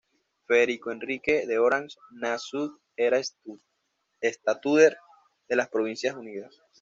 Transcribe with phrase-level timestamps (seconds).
[0.47, 3.21] Federico Enrique de Orange-Nassau era
[4.21, 4.97] estatúder
[5.47, 6.59] de las Provincias Unidas.